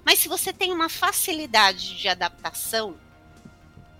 Mas 0.05 0.21
se 0.21 0.29
você 0.29 0.53
tem 0.53 0.73
uma 0.73 0.89
facilidade 0.89 1.99
de 1.99 2.07
adaptação, 2.07 2.97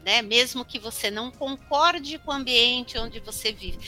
né? 0.05 0.23
Mesmo 0.23 0.65
que 0.65 0.79
você 0.79 1.11
não 1.11 1.31
concorde 1.31 2.19
com 2.19 2.31
o 2.31 2.35
ambiente 2.35 2.99
onde 2.99 3.21
você 3.21 3.53
vive. 3.53 3.79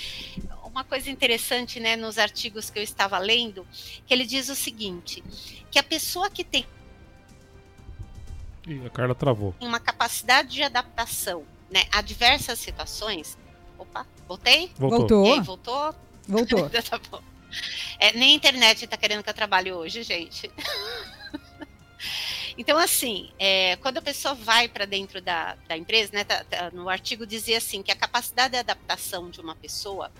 Uma 0.65 0.85
coisa 0.85 1.11
interessante, 1.11 1.81
né, 1.81 1.97
nos 1.97 2.19
artigos 2.19 2.69
que 2.69 2.79
eu 2.79 2.83
estava 2.83 3.19
lendo, 3.19 3.67
que 4.07 4.13
ele 4.13 4.27
diz 4.27 4.51
o 4.51 4.55
seguinte, 4.55 5.25
que 5.71 5.79
a 5.79 5.83
pessoa 5.83 6.29
que 6.29 6.45
tem 6.45 6.67
Ih, 8.67 8.85
a 8.85 8.91
Carla 8.91 9.15
travou. 9.15 9.55
Uma 9.61 9.79
capacidade 9.79 10.49
de 10.49 10.63
adaptação, 10.63 11.45
né, 11.71 11.85
a 11.93 12.03
diversas 12.03 12.59
situações. 12.59 13.39
Opa, 13.79 14.07
voltei? 14.27 14.71
Voltou. 14.77 15.09
Voltou. 15.09 15.45
voltou? 15.47 15.95
Voltou. 16.29 16.69
tá 16.83 17.01
bom. 17.11 17.23
É, 17.99 18.13
nem 18.13 18.33
a 18.33 18.35
internet 18.35 18.85
está 18.85 18.97
querendo 18.97 19.23
que 19.23 19.31
eu 19.31 19.35
trabalhe 19.35 19.73
hoje, 19.73 20.03
gente. 20.03 20.51
Então, 22.59 22.79
assim, 22.79 23.31
é, 23.39 23.77
quando 23.77 23.99
a 23.99 24.03
pessoa 24.03 24.35
vai 24.35 24.67
para 24.67 24.87
dentro 24.87 25.21
da, 25.21 25.57
da 25.69 25.77
empresa, 25.77 26.11
né, 26.15 26.25
tá, 26.25 26.43
tá, 26.45 26.71
no 26.71 26.89
artigo 26.89 27.27
dizia 27.27 27.59
assim 27.59 27.83
que 27.83 27.93
a 27.93 27.97
capacidade 27.97 28.53
de 28.53 28.59
adaptação 28.59 29.29
de 29.31 29.41
uma 29.41 29.55
pessoa 29.55 30.11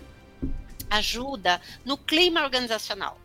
ajuda 0.89 1.59
no 1.83 1.97
clima 1.97 2.43
organizacional. 2.43 3.19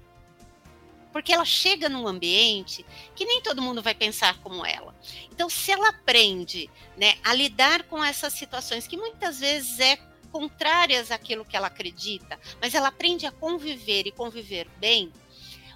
Porque 1.12 1.30
ela 1.30 1.44
chega 1.44 1.90
num 1.90 2.08
ambiente 2.08 2.86
que 3.14 3.26
nem 3.26 3.42
todo 3.42 3.60
mundo 3.60 3.82
vai 3.82 3.94
pensar 3.94 4.38
como 4.38 4.64
ela. 4.64 4.94
Então, 5.30 5.50
se 5.50 5.70
ela 5.70 5.90
aprende 5.90 6.70
né, 6.96 7.16
a 7.22 7.34
lidar 7.34 7.82
com 7.82 8.02
essas 8.02 8.32
situações 8.32 8.86
que 8.86 8.96
muitas 8.96 9.40
vezes 9.40 9.78
é 9.78 9.98
contrárias 10.32 11.10
àquilo 11.10 11.44
que 11.44 11.54
ela 11.54 11.66
acredita, 11.66 12.40
mas 12.58 12.74
ela 12.74 12.88
aprende 12.88 13.26
a 13.26 13.30
conviver 13.30 14.06
e 14.06 14.10
conviver 14.10 14.66
bem, 14.78 15.12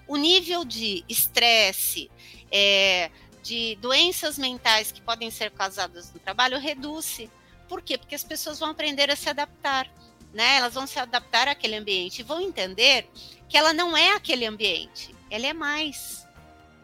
o 0.09 0.17
nível 0.17 0.65
de 0.65 1.05
estresse, 1.07 2.11
é, 2.51 3.11
de 3.47 3.77
doenças 3.77 4.37
mentais 4.37 4.91
que 4.91 5.01
podem 5.01 5.31
ser 5.31 5.53
causadas 5.53 6.13
no 6.13 6.19
trabalho 6.19 6.59
reduz. 6.59 7.21
Por 7.69 7.81
quê? 7.81 7.97
Porque 7.97 8.17
as 8.17 8.25
pessoas 8.25 8.59
vão 8.59 8.71
aprender 8.71 9.09
a 9.09 9.15
se 9.15 9.29
adaptar, 9.29 9.89
né? 10.35 10.57
Elas 10.57 10.75
vão 10.75 10.85
se 10.85 10.99
adaptar 10.99 11.47
àquele 11.47 11.77
ambiente 11.77 12.19
e 12.19 12.25
vão 12.25 12.41
entender 12.41 13.09
que 13.49 13.57
ela 13.57 13.73
não 13.73 13.97
é 13.97 14.11
aquele 14.17 14.45
ambiente, 14.45 15.15
ela 15.31 15.47
é 15.47 15.53
mais. 15.53 16.27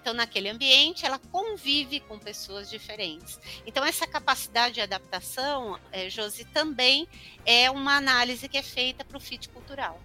Então, 0.01 0.15
naquele 0.15 0.49
ambiente, 0.49 1.05
ela 1.05 1.19
convive 1.19 1.99
com 1.99 2.17
pessoas 2.17 2.71
diferentes. 2.71 3.41
Então, 3.67 3.85
essa 3.85 4.07
capacidade 4.07 4.75
de 4.75 4.81
adaptação, 4.81 5.79
é, 5.91 6.09
Josi, 6.09 6.45
também 6.45 7.09
é 7.45 7.71
uma 7.71 7.97
análise 7.97 8.49
que 8.49 8.59
é 8.59 8.63
feita 8.63 9.05
para 9.05 9.17
o 9.17 9.21
fit 9.21 9.49
cultural. 9.49 10.01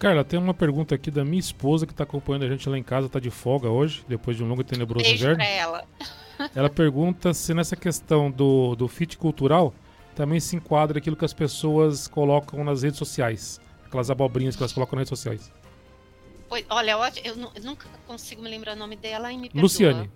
Carla, 0.00 0.24
tem 0.24 0.38
uma 0.38 0.54
pergunta 0.54 0.94
aqui 0.94 1.10
da 1.10 1.22
minha 1.22 1.38
esposa 1.38 1.86
que 1.86 1.92
está 1.92 2.04
acompanhando 2.04 2.46
a 2.46 2.48
gente 2.48 2.66
lá 2.66 2.78
em 2.78 2.82
casa, 2.82 3.06
está 3.06 3.20
de 3.20 3.28
folga 3.28 3.68
hoje, 3.68 4.02
depois 4.08 4.34
de 4.34 4.42
um 4.42 4.48
longo 4.48 4.62
e 4.62 4.64
tenebroso 4.64 5.04
Beijo 5.04 5.24
inverno. 5.24 5.36
Pra 5.36 5.46
ela. 5.46 5.84
Ela 6.56 6.70
pergunta 6.70 7.34
se 7.34 7.52
nessa 7.52 7.76
questão 7.76 8.30
do, 8.30 8.74
do 8.74 8.88
fit 8.88 9.18
cultural 9.18 9.74
também 10.16 10.40
se 10.40 10.56
enquadra 10.56 10.96
aquilo 10.96 11.14
que 11.14 11.24
as 11.26 11.34
pessoas 11.34 12.08
colocam 12.08 12.64
nas 12.64 12.82
redes 12.82 12.98
sociais. 12.98 13.60
Aquelas 13.84 14.10
abobrinhas 14.10 14.56
que 14.56 14.62
elas 14.62 14.72
colocam 14.72 14.98
nas 14.98 15.02
redes 15.06 15.18
sociais. 15.20 15.52
Pois, 16.48 16.64
olha, 16.70 16.92
eu, 16.92 16.98
eu, 17.22 17.52
eu, 17.54 17.62
nunca 17.62 17.86
consigo 18.06 18.40
me 18.40 18.48
lembrar 18.48 18.74
o 18.74 18.78
nome 18.78 18.96
dela 18.96 19.30
e 19.30 19.36
me 19.36 19.50
perdoa. 19.50 19.60
Luciane. 19.60 20.10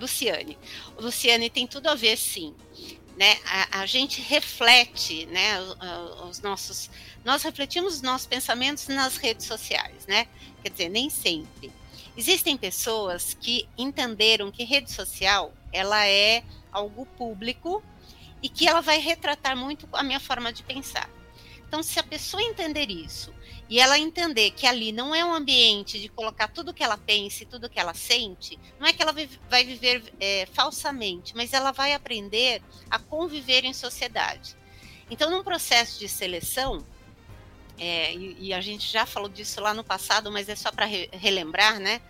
Luciane. 0.00 0.58
Luciane 0.98 1.48
tem 1.48 1.64
tudo 1.68 1.86
a 1.86 1.94
ver, 1.94 2.16
sim. 2.16 2.52
Né? 3.16 3.38
A, 3.44 3.80
a 3.80 3.86
gente 3.86 4.20
reflete 4.20 5.26
né, 5.26 5.60
os, 5.60 6.30
os 6.30 6.40
nossos. 6.40 6.90
Nós 7.24 7.42
refletimos 7.42 7.94
os 7.94 8.02
nossos 8.02 8.26
pensamentos 8.26 8.88
nas 8.88 9.16
redes 9.16 9.46
sociais, 9.46 10.06
né? 10.06 10.26
Quer 10.62 10.70
dizer, 10.70 10.88
nem 10.88 11.10
sempre. 11.10 11.70
Existem 12.16 12.56
pessoas 12.56 13.34
que 13.34 13.68
entenderam 13.76 14.50
que 14.50 14.64
rede 14.64 14.90
social 14.90 15.52
ela 15.72 16.06
é 16.06 16.42
algo 16.70 17.06
público 17.06 17.82
e 18.42 18.48
que 18.48 18.66
ela 18.68 18.80
vai 18.80 18.98
retratar 18.98 19.56
muito 19.56 19.88
a 19.92 20.02
minha 20.02 20.20
forma 20.20 20.52
de 20.52 20.62
pensar. 20.62 21.08
Então, 21.66 21.82
se 21.82 21.98
a 21.98 22.02
pessoa 22.02 22.42
entender 22.42 22.90
isso 22.90 23.32
e 23.72 23.80
ela 23.80 23.98
entender 23.98 24.50
que 24.50 24.66
ali 24.66 24.92
não 24.92 25.14
é 25.14 25.24
um 25.24 25.32
ambiente 25.32 25.98
de 25.98 26.06
colocar 26.06 26.46
tudo 26.46 26.74
que 26.74 26.84
ela 26.84 26.98
pensa 26.98 27.42
e 27.42 27.46
tudo 27.46 27.70
que 27.70 27.80
ela 27.80 27.94
sente, 27.94 28.58
não 28.78 28.86
é 28.86 28.92
que 28.92 29.00
ela 29.00 29.14
vai 29.48 29.64
viver 29.64 30.12
é, 30.20 30.46
falsamente, 30.52 31.34
mas 31.34 31.54
ela 31.54 31.72
vai 31.72 31.94
aprender 31.94 32.62
a 32.90 32.98
conviver 32.98 33.64
em 33.64 33.72
sociedade. 33.72 34.54
Então, 35.10 35.30
num 35.30 35.42
processo 35.42 35.98
de 35.98 36.06
seleção, 36.06 36.84
é, 37.78 38.12
e, 38.14 38.36
e, 38.40 38.52
a 38.52 38.60
gente 38.60 38.92
já 38.92 39.06
falou 39.06 39.30
disso 39.30 39.58
lá 39.62 39.72
no 39.72 39.82
passado, 39.82 40.30
mas 40.30 40.50
é 40.50 40.54
só 40.54 40.70
para 40.70 40.84
re 40.84 41.08
relembrar, 41.10 41.80
né? 41.80 42.02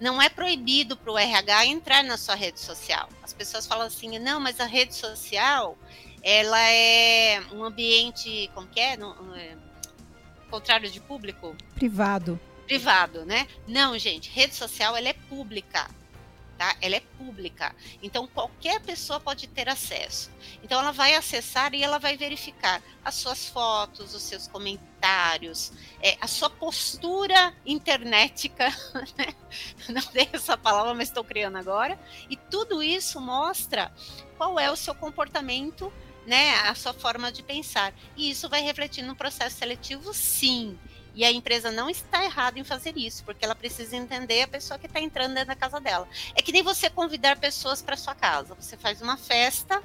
Não 0.00 0.22
é 0.22 0.28
proibido 0.28 0.96
para 0.96 1.10
o 1.10 1.18
RH 1.18 1.66
entrar 1.66 2.04
na 2.04 2.16
sua 2.16 2.36
rede 2.36 2.60
social. 2.60 3.08
As 3.24 3.32
pessoas 3.32 3.66
falam 3.66 3.88
assim, 3.88 4.20
não, 4.20 4.38
mas 4.38 4.60
a 4.60 4.66
rede 4.66 4.94
social 4.94 5.76
ela 6.22 6.60
é 6.60 7.42
um 7.52 7.64
ambiente, 7.64 8.48
como 8.54 8.68
que 8.68 8.78
é? 8.78 8.96
Não, 8.96 9.34
é 9.34 9.56
contrário 10.48 10.90
de 10.90 11.00
público? 11.00 11.56
Privado. 11.74 12.38
Privado, 12.66 13.24
né? 13.24 13.48
Não, 13.66 13.98
gente, 13.98 14.30
rede 14.30 14.54
social 14.54 14.96
ela 14.96 15.08
é 15.08 15.12
pública. 15.12 15.88
Tá? 16.58 16.74
Ela 16.80 16.96
é 16.96 17.00
pública. 17.16 17.74
Então 18.02 18.26
qualquer 18.26 18.80
pessoa 18.80 19.20
pode 19.20 19.46
ter 19.46 19.68
acesso. 19.68 20.28
Então 20.60 20.80
ela 20.80 20.90
vai 20.90 21.14
acessar 21.14 21.72
e 21.72 21.84
ela 21.84 21.98
vai 21.98 22.16
verificar 22.16 22.82
as 23.04 23.14
suas 23.14 23.48
fotos, 23.48 24.12
os 24.12 24.22
seus 24.22 24.48
comentários, 24.48 25.72
é, 26.02 26.18
a 26.20 26.26
sua 26.26 26.50
postura 26.50 27.54
internetica. 27.64 28.68
Né? 29.16 29.34
Não 29.88 30.02
tenho 30.02 30.30
essa 30.32 30.56
palavra, 30.56 30.92
mas 30.94 31.08
estou 31.08 31.24
criando 31.24 31.56
agora. 31.56 31.98
E 32.28 32.36
tudo 32.36 32.82
isso 32.82 33.20
mostra 33.20 33.92
qual 34.36 34.58
é 34.58 34.70
o 34.70 34.76
seu 34.76 34.94
comportamento 34.94 35.92
né, 36.28 36.54
a 36.66 36.74
sua 36.74 36.92
forma 36.92 37.32
de 37.32 37.42
pensar. 37.42 37.92
E 38.14 38.30
isso 38.30 38.48
vai 38.50 38.60
refletir 38.60 39.02
no 39.02 39.16
processo 39.16 39.56
seletivo, 39.56 40.12
sim. 40.12 40.78
E 41.14 41.24
a 41.24 41.32
empresa 41.32 41.72
não 41.72 41.88
está 41.88 42.22
errada 42.22 42.60
em 42.60 42.64
fazer 42.64 42.96
isso, 42.96 43.24
porque 43.24 43.44
ela 43.44 43.54
precisa 43.54 43.96
entender 43.96 44.42
a 44.42 44.48
pessoa 44.48 44.78
que 44.78 44.86
está 44.86 45.00
entrando 45.00 45.34
dentro 45.34 45.48
da 45.48 45.56
casa 45.56 45.80
dela. 45.80 46.06
É 46.34 46.42
que 46.42 46.52
nem 46.52 46.62
você 46.62 46.90
convidar 46.90 47.38
pessoas 47.38 47.80
para 47.80 47.96
sua 47.96 48.14
casa. 48.14 48.54
Você 48.54 48.76
faz 48.76 49.00
uma 49.00 49.16
festa 49.16 49.82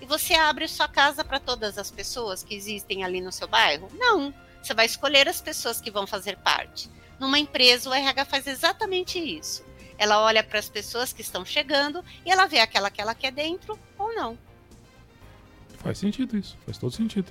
e 0.00 0.04
você 0.04 0.34
abre 0.34 0.66
sua 0.66 0.88
casa 0.88 1.24
para 1.24 1.38
todas 1.38 1.78
as 1.78 1.90
pessoas 1.92 2.42
que 2.42 2.54
existem 2.54 3.04
ali 3.04 3.20
no 3.20 3.32
seu 3.32 3.46
bairro? 3.46 3.88
Não. 3.94 4.34
Você 4.60 4.74
vai 4.74 4.86
escolher 4.86 5.28
as 5.28 5.40
pessoas 5.40 5.80
que 5.80 5.92
vão 5.92 6.06
fazer 6.08 6.36
parte. 6.38 6.90
Numa 7.20 7.38
empresa, 7.38 7.88
o 7.88 7.94
RH 7.94 8.24
faz 8.24 8.46
exatamente 8.48 9.18
isso. 9.18 9.64
Ela 9.96 10.20
olha 10.20 10.42
para 10.42 10.58
as 10.58 10.68
pessoas 10.68 11.12
que 11.12 11.22
estão 11.22 11.44
chegando 11.44 12.04
e 12.26 12.32
ela 12.32 12.46
vê 12.46 12.58
aquela 12.58 12.90
que 12.90 13.00
ela 13.00 13.14
quer 13.14 13.30
dentro 13.30 13.78
ou 13.96 14.12
não. 14.12 14.36
Faz 15.84 15.98
sentido 15.98 16.38
isso, 16.38 16.56
faz 16.64 16.78
todo 16.78 16.90
sentido. 16.90 17.30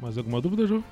Mais 0.00 0.16
alguma 0.16 0.40
dúvida, 0.40 0.68
João? 0.68 0.84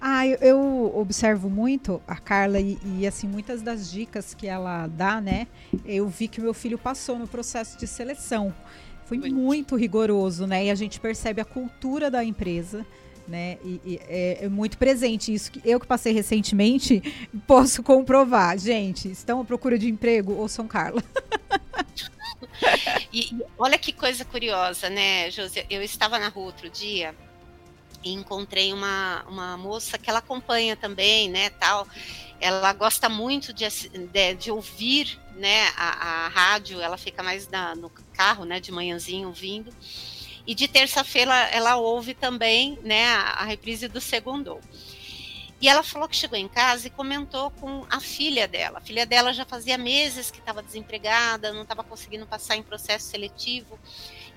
Ah, 0.00 0.26
eu, 0.26 0.38
eu, 0.38 0.92
observo 0.96 1.50
muito 1.50 2.00
a 2.08 2.16
Carla 2.16 2.58
e, 2.58 2.78
e, 2.98 3.06
assim 3.06 3.28
muitas 3.28 3.60
das 3.60 3.90
dicas 3.90 4.32
que 4.32 4.46
ela 4.46 4.86
dá, 4.86 5.20
né? 5.20 5.46
Eu 5.84 6.08
vi 6.08 6.26
que 6.26 6.40
o 6.40 6.42
meu 6.42 6.54
filho 6.54 6.78
passou 6.78 7.18
no 7.18 7.28
processo 7.28 7.78
de 7.78 7.86
seleção. 7.86 8.54
Foi 9.04 9.18
muito, 9.18 9.34
muito 9.36 9.76
rigoroso, 9.76 10.46
né? 10.46 10.64
E 10.64 10.70
a 10.70 10.74
gente 10.74 10.98
percebe 10.98 11.42
a 11.42 11.44
cultura 11.44 12.10
da 12.10 12.24
empresa, 12.24 12.86
né? 13.28 13.58
E, 13.62 13.80
e 13.84 14.00
é, 14.08 14.44
é, 14.44 14.48
muito 14.48 14.78
presente 14.78 15.34
isso 15.34 15.52
que 15.52 15.60
eu 15.68 15.78
que 15.78 15.86
passei 15.86 16.14
recentemente 16.14 17.02
posso 17.46 17.82
comprovar. 17.82 18.56
Gente, 18.56 19.10
estão 19.10 19.42
à 19.42 19.44
procura 19.44 19.78
de 19.78 19.90
emprego 19.90 20.32
ou 20.32 20.48
são 20.48 20.66
Carla? 20.66 21.04
e 23.12 23.36
olha 23.58 23.78
que 23.78 23.92
coisa 23.92 24.24
curiosa, 24.24 24.88
né, 24.88 25.30
José? 25.30 25.66
Eu 25.68 25.82
estava 25.82 26.18
na 26.18 26.28
rua 26.28 26.46
outro 26.46 26.70
dia 26.70 27.14
e 28.04 28.12
encontrei 28.12 28.72
uma, 28.72 29.24
uma 29.28 29.56
moça 29.56 29.98
que 29.98 30.08
ela 30.08 30.20
acompanha 30.20 30.76
também, 30.76 31.28
né, 31.28 31.50
tal. 31.50 31.86
Ela 32.40 32.72
gosta 32.72 33.08
muito 33.08 33.52
de, 33.52 33.66
de, 33.68 34.34
de 34.34 34.50
ouvir, 34.50 35.18
né, 35.34 35.68
a, 35.76 36.26
a, 36.26 36.28
rádio. 36.28 36.80
Ela 36.80 36.96
fica 36.96 37.22
mais 37.22 37.48
na, 37.48 37.74
no 37.74 37.90
carro, 38.14 38.44
né, 38.44 38.60
de 38.60 38.72
manhãzinho 38.72 39.28
ouvindo. 39.28 39.72
E 40.46 40.54
de 40.54 40.66
terça-feira 40.66 41.34
ela 41.50 41.76
ouve 41.76 42.14
também, 42.14 42.78
né, 42.82 43.06
a, 43.06 43.42
a 43.42 43.44
reprise 43.44 43.88
do 43.88 44.00
segundo. 44.00 44.58
E 45.60 45.68
ela 45.68 45.82
falou 45.82 46.08
que 46.08 46.16
chegou 46.16 46.38
em 46.38 46.48
casa 46.48 46.86
e 46.86 46.90
comentou 46.90 47.50
com 47.50 47.84
a 47.90 48.00
filha 48.00 48.48
dela. 48.48 48.78
A 48.78 48.80
filha 48.80 49.04
dela 49.04 49.32
já 49.32 49.44
fazia 49.44 49.76
meses 49.76 50.30
que 50.30 50.38
estava 50.38 50.62
desempregada, 50.62 51.52
não 51.52 51.62
estava 51.62 51.84
conseguindo 51.84 52.26
passar 52.26 52.56
em 52.56 52.62
processo 52.62 53.08
seletivo. 53.08 53.78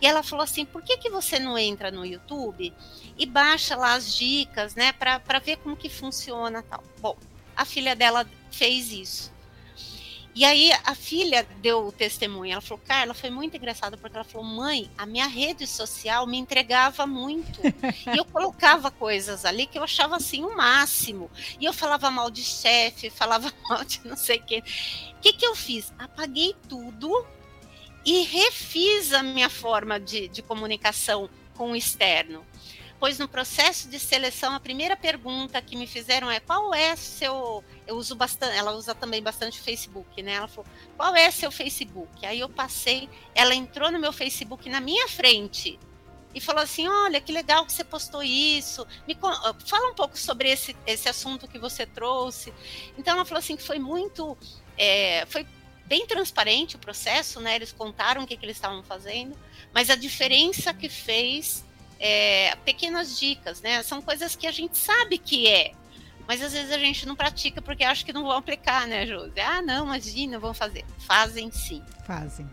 E 0.01 0.05
ela 0.05 0.21
falou 0.21 0.43
assim: 0.43 0.65
por 0.65 0.83
que, 0.83 0.97
que 0.97 1.09
você 1.09 1.39
não 1.39 1.57
entra 1.57 1.89
no 1.89 2.05
YouTube 2.05 2.73
e 3.17 3.25
baixa 3.25 3.75
lá 3.75 3.93
as 3.93 4.13
dicas, 4.13 4.75
né, 4.75 4.91
para 4.91 5.39
ver 5.39 5.57
como 5.57 5.77
que 5.77 5.89
funciona 5.89 6.61
tal? 6.61 6.83
Bom, 6.99 7.17
a 7.55 7.63
filha 7.63 7.95
dela 7.95 8.29
fez 8.51 8.91
isso. 8.91 9.32
E 10.35 10.43
aí 10.43 10.71
a 10.83 10.95
filha 10.95 11.47
deu 11.61 11.87
o 11.87 11.91
testemunho. 11.91 12.53
Ela 12.53 12.61
falou, 12.61 12.83
Carla, 12.85 13.13
foi 13.13 13.29
muito 13.29 13.55
engraçado 13.55 13.97
porque 13.97 14.15
ela 14.15 14.23
falou, 14.23 14.45
mãe, 14.45 14.89
a 14.97 15.05
minha 15.05 15.27
rede 15.27 15.67
social 15.67 16.25
me 16.25 16.37
entregava 16.37 17.05
muito. 17.05 17.59
e 17.63 18.17
eu 18.17 18.25
colocava 18.25 18.89
coisas 18.89 19.45
ali 19.45 19.67
que 19.67 19.77
eu 19.77 19.83
achava 19.83 20.15
assim 20.15 20.43
o 20.43 20.55
máximo. 20.55 21.29
E 21.59 21.65
eu 21.65 21.73
falava 21.73 22.09
mal 22.09 22.31
de 22.31 22.43
chefe, 22.43 23.11
falava 23.11 23.53
mal 23.69 23.85
de 23.85 24.01
não 24.05 24.17
sei 24.17 24.39
quem. 24.39 24.59
O 24.59 25.21
que, 25.21 25.33
que 25.33 25.45
eu 25.45 25.55
fiz? 25.55 25.93
Apaguei 25.99 26.55
tudo 26.67 27.25
e 28.03 28.23
refiz 28.23 29.13
a 29.13 29.21
minha 29.21 29.49
forma 29.49 29.99
de, 29.99 30.27
de 30.27 30.41
comunicação 30.41 31.29
com 31.55 31.71
o 31.71 31.75
externo 31.75 32.43
depois 33.03 33.19
no 33.19 33.27
processo 33.27 33.89
de 33.89 33.99
seleção, 33.99 34.53
a 34.53 34.61
primeira 34.61 34.95
pergunta 34.95 35.61
que 35.61 35.75
me 35.75 35.85
fizeram 35.85 36.31
é 36.31 36.39
qual 36.39 36.73
é 36.73 36.95
seu. 36.95 37.61
Eu 37.85 37.97
uso 37.97 38.15
bastante, 38.15 38.55
ela 38.55 38.71
usa 38.71 38.95
também 38.95 39.21
bastante 39.21 39.59
o 39.59 39.61
Facebook, 39.61 40.23
né? 40.23 40.35
Ela 40.35 40.47
falou, 40.47 40.65
qual 40.95 41.13
é 41.13 41.29
seu 41.29 41.51
Facebook? 41.51 42.25
Aí 42.25 42.39
eu 42.39 42.47
passei, 42.47 43.09
ela 43.35 43.53
entrou 43.53 43.91
no 43.91 43.99
meu 43.99 44.13
Facebook 44.13 44.69
na 44.69 44.79
minha 44.79 45.05
frente 45.09 45.77
e 46.33 46.39
falou 46.39 46.63
assim: 46.63 46.87
Olha, 46.87 47.19
que 47.19 47.33
legal 47.33 47.65
que 47.65 47.73
você 47.73 47.83
postou 47.83 48.23
isso. 48.23 48.87
Me 49.05 49.17
ah, 49.21 49.53
fala 49.65 49.91
um 49.91 49.95
pouco 49.95 50.17
sobre 50.17 50.49
esse, 50.49 50.73
esse 50.87 51.09
assunto 51.09 51.45
que 51.45 51.59
você 51.59 51.85
trouxe. 51.85 52.53
Então 52.97 53.15
ela 53.15 53.25
falou 53.25 53.39
assim 53.39 53.57
que 53.57 53.63
foi 53.63 53.79
muito. 53.79 54.37
É, 54.77 55.25
foi 55.25 55.45
bem 55.85 56.07
transparente 56.07 56.77
o 56.77 56.79
processo, 56.79 57.41
né? 57.41 57.55
Eles 57.57 57.73
contaram 57.73 58.23
o 58.23 58.25
que, 58.25 58.37
que 58.37 58.45
eles 58.45 58.55
estavam 58.55 58.81
fazendo, 58.81 59.37
mas 59.73 59.89
a 59.89 59.95
diferença 59.95 60.73
que 60.73 60.87
fez 60.87 61.65
é, 62.05 62.53
pequenas 62.65 63.17
dicas, 63.17 63.61
né? 63.61 63.81
São 63.81 64.01
coisas 64.01 64.35
que 64.35 64.45
a 64.45 64.51
gente 64.51 64.77
sabe 64.77 65.17
que 65.17 65.47
é, 65.47 65.71
mas 66.27 66.41
às 66.41 66.51
vezes 66.51 66.69
a 66.69 66.77
gente 66.77 67.05
não 67.07 67.15
pratica 67.15 67.61
porque 67.61 67.81
acha 67.81 68.03
que 68.03 68.11
não 68.11 68.23
vão 68.23 68.33
aplicar, 68.33 68.85
né, 68.85 69.07
Josi? 69.07 69.39
Ah, 69.39 69.61
não, 69.61 69.85
imagina, 69.85 70.37
vão 70.37 70.53
fazer. 70.53 70.83
Fazem 70.99 71.49
sim. 71.49 71.81
Fazem. 72.05 72.45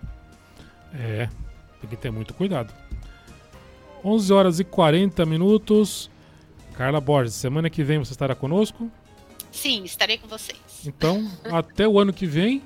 É, 0.95 1.29
tem 1.81 1.91
que 1.91 1.97
ter 1.97 2.13
muito 2.13 2.33
cuidado. 2.33 2.73
11 4.05 4.33
horas 4.33 4.61
e 4.61 4.65
40 4.65 5.27
minutos. 5.27 6.09
Carla 6.75 7.01
Borges, 7.01 7.35
semana 7.35 7.69
que 7.69 7.83
vem 7.83 7.99
você 7.99 8.13
estará 8.13 8.37
conosco? 8.37 8.89
Sim, 9.51 9.83
estarei 9.83 10.17
com 10.17 10.29
vocês. 10.29 10.59
Então, 10.87 11.29
até 11.51 11.89
o 11.89 11.99
ano 11.99 12.13
que 12.13 12.25
vem. 12.25 12.63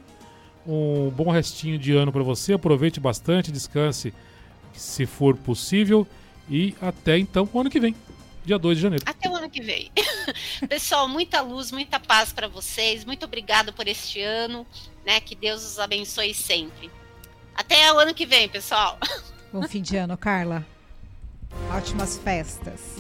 Um 0.66 1.10
bom 1.10 1.30
restinho 1.30 1.78
de 1.78 1.94
ano 1.94 2.12
para 2.12 2.22
você. 2.22 2.52
Aproveite 2.52 3.00
bastante, 3.00 3.50
descanse 3.50 4.12
se 4.74 5.06
for 5.06 5.34
possível. 5.36 6.06
E 6.48 6.74
até 6.80 7.18
então, 7.18 7.48
o 7.52 7.60
ano 7.60 7.70
que 7.70 7.80
vem, 7.80 7.94
dia 8.44 8.58
2 8.58 8.76
de 8.76 8.82
janeiro. 8.82 9.04
Até 9.06 9.28
o 9.28 9.34
ano 9.34 9.48
que 9.48 9.62
vem. 9.62 9.90
Pessoal, 10.68 11.08
muita 11.08 11.40
luz, 11.40 11.72
muita 11.72 11.98
paz 11.98 12.32
para 12.32 12.48
vocês. 12.48 13.04
Muito 13.04 13.24
obrigado 13.24 13.72
por 13.72 13.88
este 13.88 14.20
ano. 14.20 14.66
Né? 15.04 15.20
Que 15.20 15.34
Deus 15.34 15.64
os 15.64 15.78
abençoe 15.78 16.34
sempre. 16.34 16.90
Até 17.54 17.92
o 17.92 17.98
ano 17.98 18.12
que 18.12 18.26
vem, 18.26 18.48
pessoal. 18.48 18.98
Bom 19.52 19.62
fim 19.68 19.80
de 19.80 19.96
ano, 19.96 20.16
Carla. 20.16 20.66
Ótimas 21.70 22.18
festas. 22.18 22.93